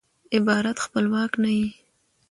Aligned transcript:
عبارت 0.35 0.77
خپلواک 0.85 1.31
نه 1.43 1.51
يي. 1.57 1.67